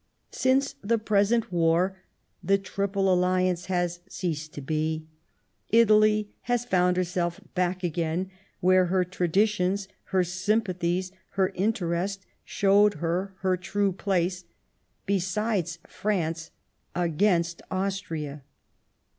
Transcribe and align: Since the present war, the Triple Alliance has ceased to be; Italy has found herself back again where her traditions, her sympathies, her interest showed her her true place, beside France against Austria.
Since 0.31 0.73
the 0.81 0.97
present 0.97 1.51
war, 1.53 1.95
the 2.43 2.57
Triple 2.57 3.13
Alliance 3.13 3.65
has 3.67 3.99
ceased 4.09 4.51
to 4.53 4.59
be; 4.61 5.05
Italy 5.69 6.27
has 6.49 6.65
found 6.65 6.97
herself 6.97 7.39
back 7.53 7.83
again 7.83 8.31
where 8.61 8.87
her 8.87 9.05
traditions, 9.05 9.87
her 10.05 10.23
sympathies, 10.23 11.11
her 11.33 11.49
interest 11.49 12.25
showed 12.43 12.95
her 12.95 13.35
her 13.41 13.55
true 13.55 13.91
place, 13.91 14.43
beside 15.05 15.69
France 15.87 16.49
against 16.95 17.61
Austria. 17.69 18.41